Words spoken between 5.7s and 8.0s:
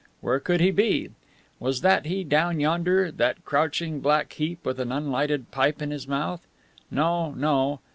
in his mouth? No, no.